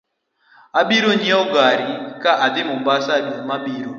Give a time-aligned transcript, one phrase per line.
[0.79, 1.87] Abiro nyieo gari
[2.21, 3.89] ka adhi mombasa dwe ma biro